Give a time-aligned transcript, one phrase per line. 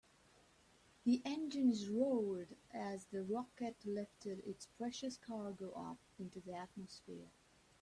[1.03, 7.29] The engines roared as the rocket lifted its precious cargo up into the atmosphere.